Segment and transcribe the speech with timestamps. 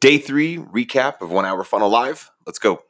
[0.00, 2.30] Day three recap of One Hour Funnel Live.
[2.46, 2.82] Let's go.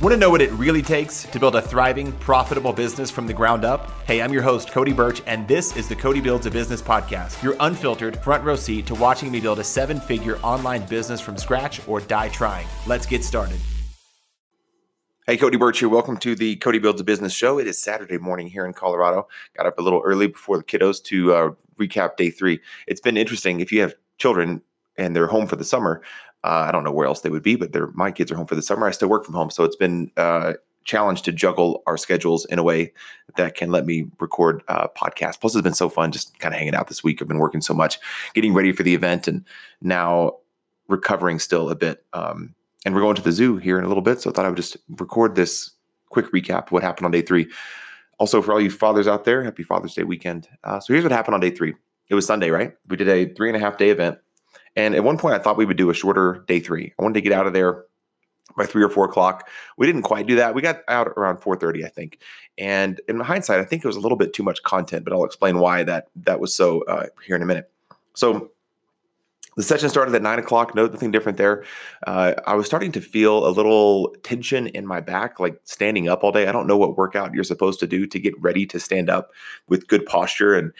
[0.00, 3.32] Want to know what it really takes to build a thriving, profitable business from the
[3.32, 3.90] ground up?
[4.06, 7.42] Hey, I'm your host, Cody Birch, and this is the Cody Builds a Business podcast,
[7.42, 11.36] your unfiltered front row seat to watching me build a seven figure online business from
[11.36, 12.68] scratch or die trying.
[12.86, 13.58] Let's get started.
[15.26, 15.88] Hey, Cody Birch here.
[15.88, 17.58] Welcome to the Cody Builds a Business show.
[17.58, 19.26] It is Saturday morning here in Colorado.
[19.56, 22.60] Got up a little early before the kiddos to uh, recap day three.
[22.86, 23.58] It's been interesting.
[23.58, 24.62] If you have children,
[24.98, 26.02] and they're home for the summer.
[26.44, 28.46] Uh, I don't know where else they would be, but they're my kids are home
[28.46, 28.86] for the summer.
[28.86, 30.54] I still work from home, so it's been uh,
[30.84, 32.92] challenge to juggle our schedules in a way
[33.36, 35.40] that can let me record uh, podcasts.
[35.40, 37.20] Plus, it's been so fun just kind of hanging out this week.
[37.20, 37.98] I've been working so much,
[38.34, 39.44] getting ready for the event, and
[39.80, 40.36] now
[40.88, 42.04] recovering still a bit.
[42.12, 42.54] Um,
[42.84, 44.48] and we're going to the zoo here in a little bit, so I thought I
[44.48, 45.70] would just record this
[46.10, 47.48] quick recap of what happened on day three.
[48.18, 50.48] Also, for all you fathers out there, happy Father's Day weekend.
[50.64, 51.74] Uh, so here's what happened on day three.
[52.08, 52.74] It was Sunday, right?
[52.88, 54.18] We did a three and a half day event
[54.78, 56.94] and at one point, I thought we would do a shorter day three.
[56.96, 57.84] I wanted to get out of there
[58.56, 59.48] by three or four o'clock.
[59.76, 60.54] We didn't quite do that.
[60.54, 62.20] We got out around 4:30, I think.
[62.58, 65.24] And in hindsight, I think it was a little bit too much content, but I'll
[65.24, 67.68] explain why that that was so uh, here in a minute.
[68.14, 68.52] So
[69.56, 70.76] the session started at nine o'clock.
[70.76, 71.64] No, nothing different there.
[72.06, 76.22] Uh, I was starting to feel a little tension in my back, like standing up
[76.22, 76.46] all day.
[76.46, 79.32] I don't know what workout you're supposed to do to get ready to stand up
[79.68, 80.72] with good posture and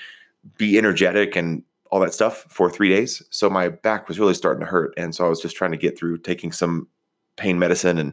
[0.56, 3.22] be energetic and all that stuff for three days.
[3.30, 4.94] So my back was really starting to hurt.
[4.96, 6.88] And so I was just trying to get through taking some
[7.36, 8.12] pain medicine and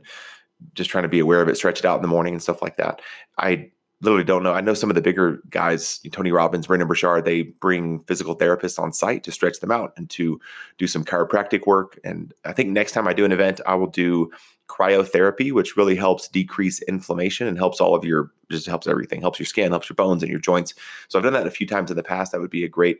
[0.73, 2.61] just trying to be aware of it, stretch it out in the morning and stuff
[2.61, 3.01] like that.
[3.37, 3.69] I
[4.01, 4.53] literally don't know.
[4.53, 8.79] I know some of the bigger guys, Tony Robbins, Brendon Burchard, they bring physical therapists
[8.79, 10.39] on site to stretch them out and to
[10.77, 11.99] do some chiropractic work.
[12.03, 14.31] And I think next time I do an event, I will do
[14.67, 19.39] cryotherapy, which really helps decrease inflammation and helps all of your just helps everything, helps
[19.39, 20.73] your skin, helps your bones and your joints.
[21.07, 22.31] So I've done that a few times in the past.
[22.31, 22.99] That would be a great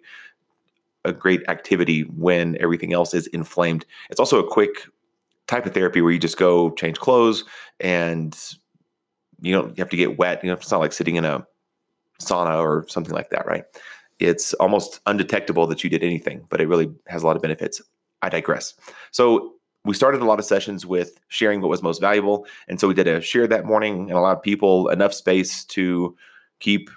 [1.06, 3.86] a great activity when everything else is inflamed.
[4.09, 4.88] It's also a quick
[5.47, 7.44] type of therapy where you just go change clothes
[7.80, 8.38] and
[9.42, 10.44] you don't have to get wet.
[10.44, 11.46] You know, it's not like sitting in a
[12.22, 13.63] sauna or something like that, right?
[14.19, 17.81] It's almost undetectable that you did anything, but it really has a lot of benefits.
[18.22, 18.74] I digress.
[19.12, 19.53] So
[19.84, 22.47] we started a lot of sessions with sharing what was most valuable.
[22.68, 26.16] And so we did a share that morning and allowed people enough space to
[26.59, 26.90] keep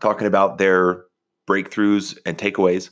[0.00, 1.04] talking about their
[1.52, 2.90] breakthroughs and takeaways.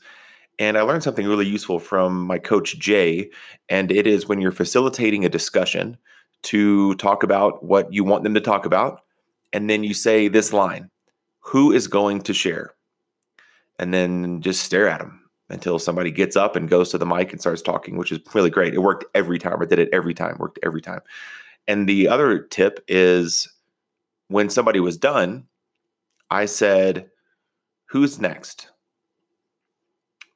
[0.59, 3.31] And I learned something really useful from my coach, Jay.
[3.71, 5.97] And it is when you're facilitating a discussion
[6.43, 9.01] to talk about what you want them to talk about.
[9.53, 10.91] And then you say this line
[11.41, 12.75] Who is going to share?
[13.79, 17.33] And then just stare at them until somebody gets up and goes to the mic
[17.33, 18.75] and starts talking, which is really great.
[18.75, 19.61] It worked every time.
[19.63, 21.01] I did it every time, worked every time.
[21.67, 23.51] And the other tip is
[24.29, 25.47] when somebody was done,
[26.31, 27.11] I said,
[27.91, 28.69] who's next?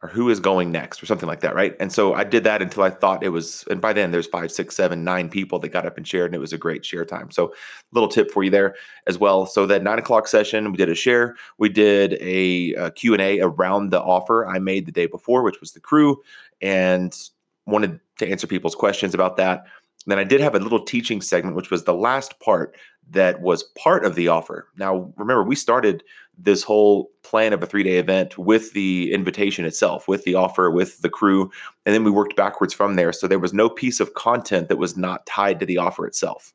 [0.03, 1.75] Or who is going next, or something like that, right?
[1.81, 4.53] And so I did that until I thought it was, and by then there's five,
[4.53, 7.07] six, seven, nine people that got up and shared, and it was a great share
[7.07, 7.31] time.
[7.31, 7.55] So,
[7.93, 8.75] little tip for you there
[9.07, 9.47] as well.
[9.47, 11.37] So that nine o'clock session, we did a share.
[11.57, 15.43] We did a, a Q and A around the offer I made the day before,
[15.43, 16.21] which was the crew,
[16.61, 17.17] and
[17.65, 19.65] wanted to answer people's questions about that.
[20.07, 22.77] Then I did have a little teaching segment, which was the last part
[23.11, 24.69] that was part of the offer.
[24.77, 26.03] Now, remember, we started
[26.37, 30.71] this whole plan of a three day event with the invitation itself, with the offer,
[30.71, 31.51] with the crew,
[31.87, 33.13] and then we worked backwards from there.
[33.13, 36.53] So there was no piece of content that was not tied to the offer itself.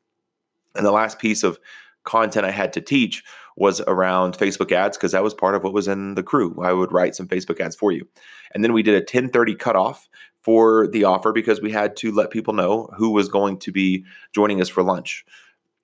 [0.74, 1.58] And the last piece of
[2.04, 3.22] content I had to teach
[3.56, 6.56] was around Facebook ads because that was part of what was in the crew.
[6.62, 8.06] I would write some Facebook ads for you.
[8.54, 10.08] And then we did a 1030 cutoff
[10.42, 14.04] for the offer because we had to let people know who was going to be
[14.34, 15.24] joining us for lunch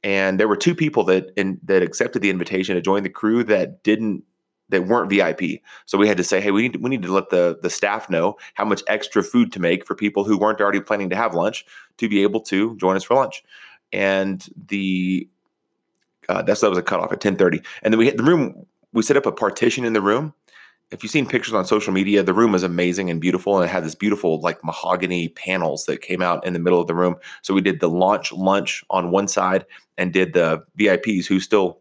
[0.07, 3.43] and there were two people that in, that accepted the invitation to join the crew
[3.43, 4.23] that didn't
[4.69, 5.61] that weren't VIP.
[5.85, 7.69] So we had to say, hey, we need to, we need to let the the
[7.69, 11.17] staff know how much extra food to make for people who weren't already planning to
[11.17, 13.43] have lunch to be able to join us for lunch.
[13.93, 15.29] And the
[16.29, 17.61] uh, that's that was a cutoff at ten thirty.
[17.83, 18.65] And then we hit the room.
[18.93, 20.35] We set up a partition in the room
[20.91, 23.73] if you've seen pictures on social media, the room is amazing and beautiful, and it
[23.73, 27.17] had this beautiful like mahogany panels that came out in the middle of the room.
[27.43, 29.67] So we did the launch lunch on one side
[29.99, 31.81] and did the VIPs who still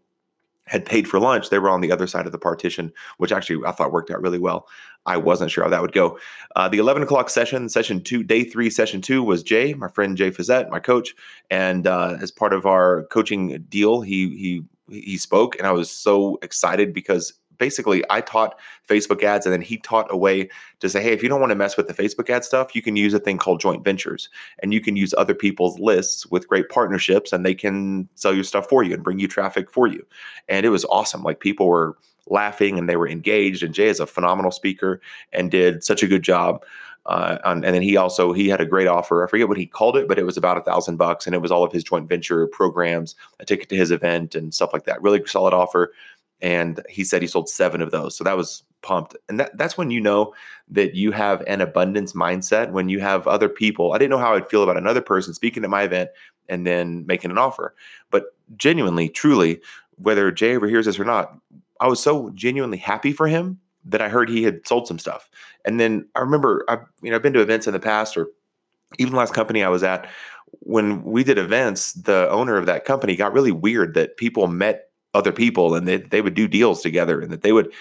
[0.67, 1.49] had paid for lunch.
[1.49, 4.21] They were on the other side of the partition, which actually I thought worked out
[4.21, 4.67] really well.
[5.05, 6.17] I wasn't sure how that would go.
[6.55, 10.17] Uh, the 11 o'clock session, session two, day three, session two was Jay, my friend
[10.17, 11.13] Jay Fazette, my coach,
[11.51, 15.89] and uh, as part of our coaching deal, he he he spoke, and I was
[15.89, 20.49] so excited because basically I taught Facebook ads and then he taught a way
[20.79, 22.81] to say, hey, if you don't want to mess with the Facebook ad stuff, you
[22.81, 24.29] can use a thing called joint ventures
[24.59, 28.43] and you can use other people's lists with great partnerships and they can sell your
[28.43, 30.05] stuff for you and bring you traffic for you.
[30.49, 31.23] And it was awesome.
[31.23, 31.97] Like people were
[32.27, 33.63] laughing and they were engaged.
[33.63, 36.63] And Jay is a phenomenal speaker and did such a good job
[37.05, 39.23] Uh, and then he also he had a great offer.
[39.23, 41.41] I forget what he called it, but it was about a thousand bucks, and it
[41.41, 44.85] was all of his joint venture programs, a ticket to his event, and stuff like
[44.85, 45.03] that.
[45.03, 45.93] Really solid offer.
[46.41, 49.15] And he said he sold seven of those, so that was pumped.
[49.29, 50.33] And that, that's when you know
[50.69, 52.71] that you have an abundance mindset.
[52.71, 55.63] When you have other people, I didn't know how I'd feel about another person speaking
[55.63, 56.09] at my event
[56.49, 57.75] and then making an offer,
[58.11, 59.61] but genuinely, truly,
[59.97, 61.35] whether Jay ever hears this or not,
[61.79, 65.29] I was so genuinely happy for him that I heard he had sold some stuff.
[65.63, 68.27] And then I remember I you know I've been to events in the past or
[68.99, 70.07] even the last company I was at
[70.61, 74.89] when we did events, the owner of that company got really weird that people met
[75.15, 77.71] other people and they, they would do deals together and that they would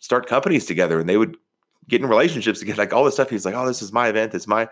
[0.00, 1.36] start companies together and they would
[1.88, 3.28] get in relationships together, like all this stuff.
[3.28, 4.34] He's like, oh, this is my event.
[4.34, 4.68] It's my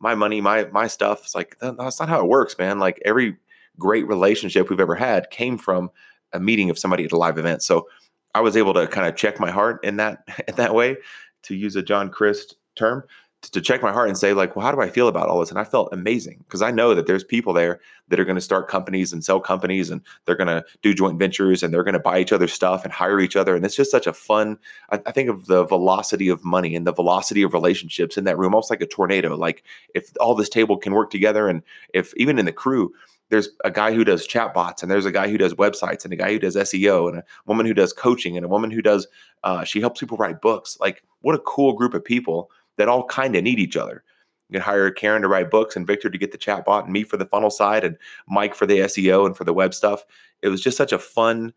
[0.00, 1.22] my money, my my stuff.
[1.24, 2.78] It's like that's not how it works, man.
[2.78, 3.36] Like every
[3.78, 5.90] great relationship we've ever had came from
[6.32, 7.62] a meeting of somebody at a live event.
[7.62, 7.88] So
[8.34, 10.96] I was able to kind of check my heart in that in that way,
[11.42, 13.04] to use a John Crist term,
[13.42, 15.50] to check my heart and say like, well, how do I feel about all this?
[15.50, 18.40] And I felt amazing because I know that there's people there that are going to
[18.40, 21.94] start companies and sell companies, and they're going to do joint ventures, and they're going
[21.94, 24.58] to buy each other's stuff and hire each other, and it's just such a fun.
[24.90, 28.38] I, I think of the velocity of money and the velocity of relationships in that
[28.38, 29.36] room, almost like a tornado.
[29.36, 31.62] Like if all this table can work together, and
[31.92, 32.92] if even in the crew
[33.32, 36.16] there's a guy who does chatbots and there's a guy who does websites and a
[36.16, 39.06] guy who does SEO and a woman who does coaching and a woman who does
[39.42, 40.76] uh, she helps people write books.
[40.80, 44.04] Like what a cool group of people that all kind of need each other.
[44.48, 47.04] You can hire Karen to write books and Victor to get the chatbot and me
[47.04, 47.96] for the funnel side and
[48.28, 50.04] Mike for the SEO and for the web stuff.
[50.42, 51.52] It was just such a fun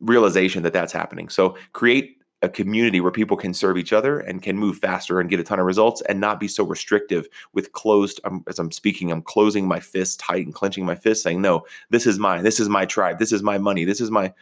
[0.00, 1.28] realization that that's happening.
[1.28, 5.28] So create a community where people can serve each other and can move faster and
[5.28, 8.70] get a ton of results and not be so restrictive with closed I'm, as i'm
[8.70, 12.44] speaking i'm closing my fist tight and clenching my fist saying no this is mine
[12.44, 14.32] this is my tribe this is my money this is my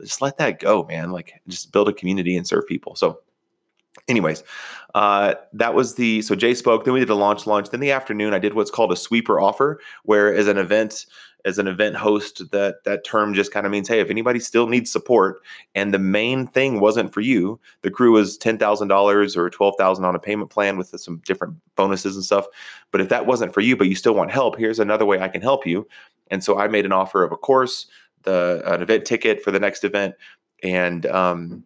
[0.00, 3.20] just let that go man like just build a community and serve people so
[4.12, 4.44] anyways
[4.94, 7.70] uh, that was the so jay spoke then we did a launch launch.
[7.70, 11.06] then the afternoon i did what's called a sweeper offer where as an event
[11.44, 14.66] as an event host that that term just kind of means hey if anybody still
[14.66, 15.40] needs support
[15.74, 20.18] and the main thing wasn't for you the crew was $10000 or 12000 on a
[20.18, 22.46] payment plan with some different bonuses and stuff
[22.90, 25.28] but if that wasn't for you but you still want help here's another way i
[25.28, 25.86] can help you
[26.30, 27.86] and so i made an offer of a course
[28.22, 30.14] the an event ticket for the next event
[30.62, 31.64] and um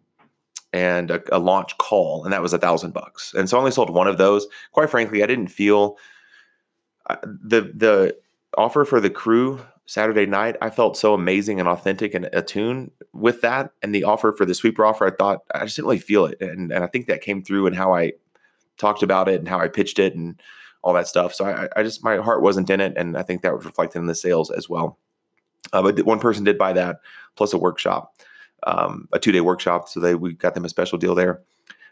[0.73, 3.71] and a, a launch call and that was a thousand bucks and so i only
[3.71, 5.97] sold one of those quite frankly i didn't feel
[7.09, 8.17] uh, the the
[8.57, 13.39] offer for the crew Saturday night, I felt so amazing and authentic and attuned with
[13.41, 13.71] that.
[13.81, 16.41] And the offer for the sweeper offer, I thought I just didn't really feel it.
[16.41, 18.11] And, and I think that came through in how I
[18.77, 20.41] talked about it and how I pitched it and
[20.83, 21.33] all that stuff.
[21.33, 22.95] So I, I just, my heart wasn't in it.
[22.97, 24.99] And I think that was reflected in the sales as well.
[25.71, 26.99] Uh, but one person did buy that
[27.37, 28.13] plus a workshop,
[28.63, 29.89] um, a two day workshop.
[29.89, 31.41] So they, we got them a special deal there.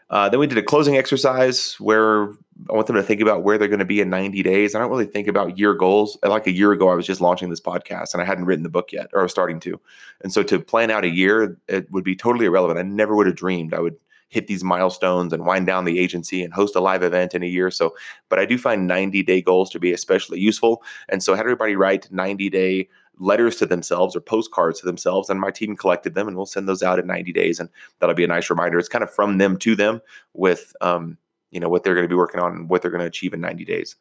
[0.08, 2.30] Uh, then we did a closing exercise where
[2.70, 4.74] I want them to think about where they're going to be in 90 days.
[4.74, 6.16] I don't really think about year goals.
[6.22, 8.68] Like a year ago, I was just launching this podcast and I hadn't written the
[8.68, 9.80] book yet, or I was starting to.
[10.22, 12.78] And so to plan out a year, it would be totally irrelevant.
[12.78, 13.96] I never would have dreamed I would
[14.28, 17.46] hit these milestones and wind down the agency and host a live event in a
[17.46, 17.70] year.
[17.70, 17.94] So,
[18.28, 20.82] but I do find 90 day goals to be especially useful.
[21.08, 25.30] And so I had everybody write 90 day letters to themselves or postcards to themselves
[25.30, 27.68] and my team collected them and we'll send those out in 90 days and
[27.98, 28.78] that'll be a nice reminder.
[28.78, 30.00] It's kind of from them to them
[30.34, 31.16] with um,
[31.50, 33.32] you know what they're going to be working on and what they're going to achieve
[33.32, 33.96] in 90 days.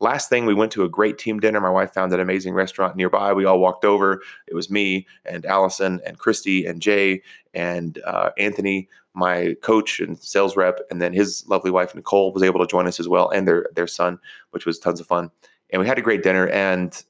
[0.00, 1.60] Last thing we went to a great team dinner.
[1.60, 3.32] My wife found an amazing restaurant nearby.
[3.32, 4.22] We all walked over.
[4.46, 7.22] It was me and allison and christy and jay
[7.54, 12.42] and uh, anthony my coach and sales rep and then his lovely wife nicole was
[12.42, 14.18] able to join us as well and their their son
[14.50, 15.30] which was tons of fun.
[15.70, 17.02] And we had a great dinner and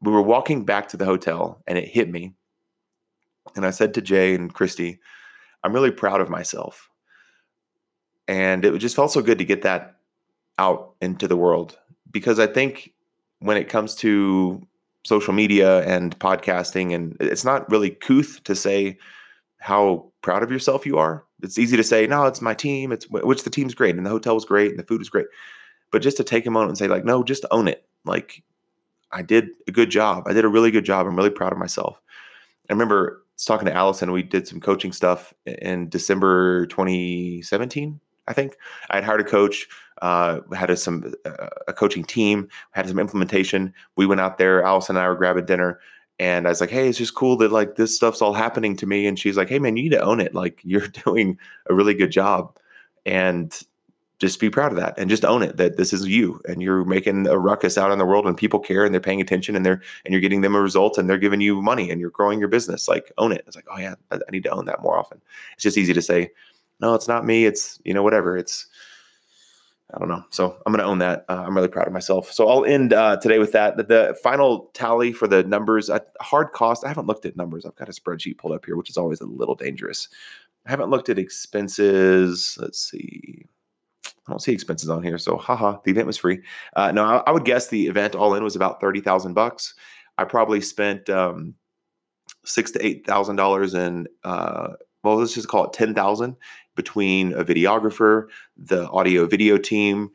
[0.00, 2.34] we were walking back to the hotel and it hit me.
[3.56, 4.98] And I said to Jay and Christy,
[5.64, 6.88] I'm really proud of myself.
[8.28, 9.96] And it just felt so good to get that
[10.58, 11.78] out into the world
[12.10, 12.92] because I think
[13.40, 14.66] when it comes to
[15.04, 18.98] social media and podcasting, and it's not really couth to say
[19.58, 21.24] how proud of yourself you are.
[21.42, 22.92] It's easy to say, no, it's my team.
[22.92, 25.26] It's which the team's great and the hotel was great and the food was great.
[25.90, 27.86] But just to take a moment and say, like, no, just own it.
[28.04, 28.42] Like
[29.12, 30.24] I did a good job.
[30.26, 31.06] I did a really good job.
[31.06, 32.00] I'm really proud of myself.
[32.68, 34.12] I remember talking to Allison.
[34.12, 38.00] We did some coaching stuff in December 2017.
[38.28, 38.56] I think
[38.90, 39.66] I had hired a coach,
[40.02, 43.74] uh, had a, some uh, a coaching team, had some implementation.
[43.96, 44.62] We went out there.
[44.62, 45.80] Allison and I were grabbing dinner,
[46.20, 48.86] and I was like, "Hey, it's just cool that like this stuff's all happening to
[48.86, 50.34] me." And she's like, "Hey, man, you need to own it.
[50.34, 51.38] Like you're doing
[51.68, 52.56] a really good job."
[53.04, 53.58] And
[54.20, 56.84] just be proud of that and just own it that this is you and you're
[56.84, 59.64] making a ruckus out in the world and people care and they're paying attention and
[59.64, 62.38] they're and you're getting them a result and they're giving you money and you're growing
[62.38, 64.82] your business like own it it's like oh yeah i, I need to own that
[64.82, 65.20] more often
[65.54, 66.30] it's just easy to say
[66.80, 68.66] no it's not me it's you know whatever it's
[69.92, 70.24] I don't know.
[70.30, 71.24] So I'm going to own that.
[71.28, 72.30] Uh, I'm really proud of myself.
[72.32, 73.76] So I'll end uh, today with that.
[73.76, 76.84] The, the, final tally for the numbers, uh, hard cost.
[76.84, 77.64] I haven't looked at numbers.
[77.64, 80.08] I've got a spreadsheet pulled up here, which is always a little dangerous.
[80.64, 82.56] I haven't looked at expenses.
[82.60, 83.46] Let's see.
[84.30, 85.18] I don't see expenses on here.
[85.18, 86.40] So haha, the event was free.
[86.76, 89.74] Uh, no, I, I, would guess the event all in was about thirty thousand bucks.
[90.18, 91.54] I probably spent um,
[92.44, 94.06] six to eight thousand dollars in.
[94.24, 96.36] Uh, well, let's just call it ten thousand
[96.76, 100.10] between a videographer, the audio video team,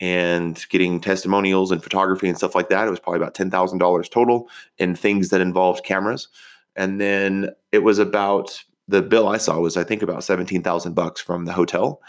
[0.00, 2.86] and getting testimonials and photography and stuff like that.
[2.86, 4.48] It was probably about ten thousand dollars total
[4.78, 6.28] in things that involved cameras.
[6.76, 10.94] And then it was about the bill I saw was I think about seventeen thousand
[10.94, 12.00] bucks from the hotel,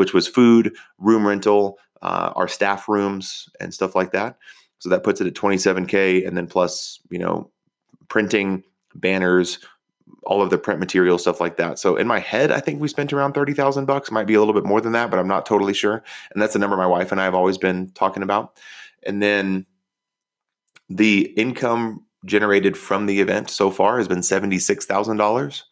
[0.00, 4.38] which was food, room rental, uh, our staff rooms, and stuff like that.
[4.78, 7.50] So that puts it at twenty seven k, and then plus you know
[8.08, 8.64] printing,
[8.94, 9.58] banners,
[10.24, 11.78] all of the print material stuff like that.
[11.78, 14.54] So in my head, I think we spent around 30,000 bucks, might be a little
[14.54, 16.02] bit more than that, but I'm not totally sure.
[16.32, 18.58] And that's the number my wife and I have always been talking about.
[19.04, 19.66] And then
[20.88, 25.62] the income generated from the event so far has been $76,000.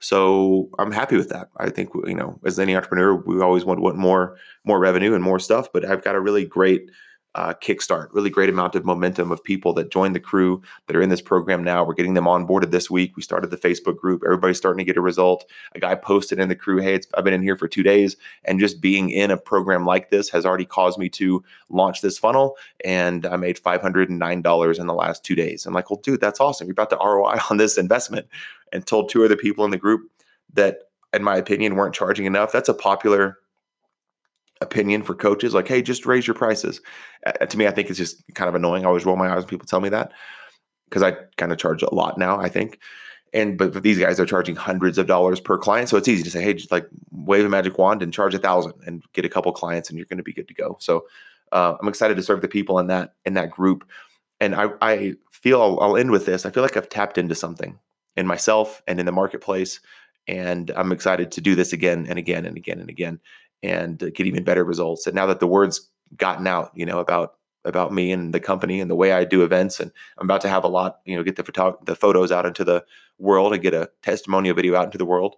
[0.00, 1.50] So I'm happy with that.
[1.58, 5.22] I think you know, as any entrepreneur, we always want want more more revenue and
[5.22, 6.90] more stuff, but I've got a really great
[7.34, 8.08] uh, kickstart.
[8.12, 11.20] Really great amount of momentum of people that joined the crew that are in this
[11.20, 11.84] program now.
[11.84, 13.16] We're getting them onboarded this week.
[13.16, 14.22] We started the Facebook group.
[14.24, 15.44] Everybody's starting to get a result.
[15.74, 18.58] A guy posted in the crew, "Hey, I've been in here for two days, and
[18.58, 22.56] just being in a program like this has already caused me to launch this funnel,
[22.84, 25.90] and I made five hundred and nine dollars in the last two days." I'm like,
[25.90, 26.66] "Well, dude, that's awesome.
[26.66, 28.26] You got the ROI on this investment."
[28.72, 30.02] And told two other people in the group
[30.54, 30.78] that,
[31.12, 32.52] in my opinion, weren't charging enough.
[32.52, 33.38] That's a popular
[34.60, 36.80] opinion for coaches like hey just raise your prices.
[37.26, 38.84] Uh, to me i think it's just kind of annoying.
[38.84, 40.12] I always roll my eyes when people tell me that
[40.88, 42.78] because i kind of charge a lot now i think.
[43.32, 46.22] And but, but these guys are charging hundreds of dollars per client so it's easy
[46.24, 49.24] to say hey just like wave a magic wand and charge a thousand and get
[49.24, 50.76] a couple clients and you're going to be good to go.
[50.80, 51.06] So
[51.52, 53.88] uh, i'm excited to serve the people in that in that group.
[54.40, 56.44] And i i feel I'll, I'll end with this.
[56.44, 57.78] I feel like i've tapped into something
[58.16, 59.80] in myself and in the marketplace
[60.28, 63.18] and i'm excited to do this again and again and again and again
[63.62, 65.06] and get even better results.
[65.06, 67.34] And now that the word's gotten out, you know, about
[67.66, 70.48] about me and the company and the way I do events, and I'm about to
[70.48, 72.82] have a lot, you know, get the photo- the photos out into the
[73.18, 75.36] world and get a testimonial video out into the world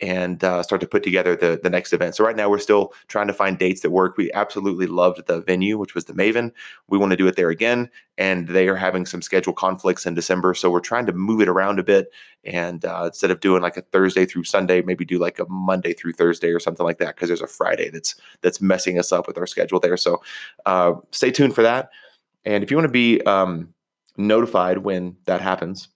[0.00, 2.16] and uh, start to put together the the next event.
[2.16, 4.16] So right now we're still trying to find dates that work.
[4.16, 6.50] We absolutely loved the venue, which was the Maven.
[6.88, 10.14] We want to do it there again, and they are having some schedule conflicts in
[10.14, 10.54] December.
[10.54, 12.12] So we're trying to move it around a bit,
[12.44, 15.92] and uh, instead of doing like a Thursday through Sunday, maybe do like a Monday
[15.92, 19.26] through Thursday or something like that, because there's a Friday that's that's messing us up
[19.28, 19.96] with our schedule there.
[19.96, 20.22] So
[20.66, 21.90] uh, stay tuned for that.
[22.44, 23.72] And if you want to be um,
[24.16, 25.88] notified when that happens,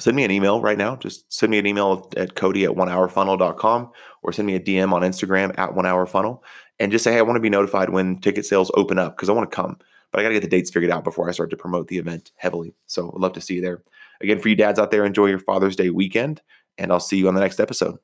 [0.00, 0.96] send me an email right now.
[0.96, 3.92] Just send me an email at cody at onehourfunnel.com
[4.22, 6.40] or send me a DM on Instagram at onehourfunnel
[6.78, 9.28] and just say, hey, I want to be notified when ticket sales open up because
[9.28, 9.78] I want to come.
[10.10, 11.98] But I got to get the dates figured out before I start to promote the
[11.98, 12.74] event heavily.
[12.86, 13.82] So I'd love to see you there.
[14.20, 16.42] Again, for you dads out there, enjoy your Father's Day weekend,
[16.78, 17.98] and I'll see you on the next episode.